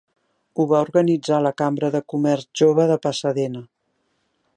[0.57, 3.63] Ho va organitzar la cambra de comerç jove de Pasadena.